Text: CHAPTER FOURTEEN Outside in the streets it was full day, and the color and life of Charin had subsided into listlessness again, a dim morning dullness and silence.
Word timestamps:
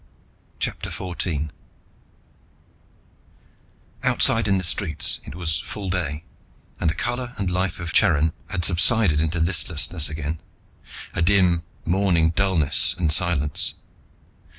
CHAPTER 0.57 0.89
FOURTEEN 0.89 1.51
Outside 4.01 4.47
in 4.47 4.57
the 4.57 4.63
streets 4.63 5.19
it 5.25 5.35
was 5.35 5.59
full 5.59 5.91
day, 5.91 6.23
and 6.79 6.89
the 6.89 6.95
color 6.95 7.35
and 7.37 7.51
life 7.51 7.77
of 7.79 7.93
Charin 7.93 8.33
had 8.49 8.65
subsided 8.65 9.21
into 9.21 9.39
listlessness 9.39 10.09
again, 10.09 10.39
a 11.13 11.21
dim 11.21 11.61
morning 11.85 12.31
dullness 12.31 12.95
and 12.97 13.11
silence. 13.13 13.75